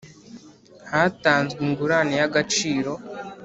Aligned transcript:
hatanzwe 0.91 1.59
ingurane 1.67 2.13
y 2.21 2.25
agaciro 2.29 2.91